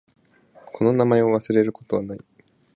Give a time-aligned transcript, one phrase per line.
[0.73, 2.19] この名前を忘れることはない。